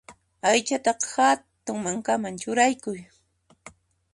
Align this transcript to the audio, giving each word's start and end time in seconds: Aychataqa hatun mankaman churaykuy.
Aychataqa 0.51 1.07
hatun 1.17 1.77
mankaman 1.83 2.35
churaykuy. 2.41 2.99